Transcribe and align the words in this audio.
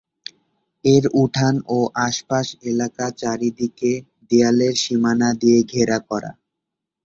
এর 0.85 1.03
উঠান 1.23 1.55
ও 1.69 1.77
আশপাশ 2.07 2.47
এলাকা 2.71 3.05
চারদিকে 3.19 3.91
দেয়ালের 4.29 4.73
সীমানা 4.83 5.29
দিয়ে 5.41 5.59
ঘেরা 5.71 5.97
করা। 6.09 6.31